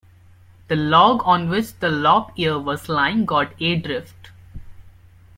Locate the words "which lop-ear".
1.47-2.57